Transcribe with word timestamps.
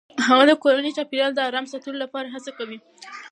هغه 0.27 0.43
د 0.47 0.51
کورني 0.63 0.91
چاپیریال 0.97 1.31
د 1.33 1.39
آرام 1.49 1.65
ساتلو 1.73 2.01
لپاره 2.03 2.27
هڅه 2.35 2.51
کوي. 2.57 2.77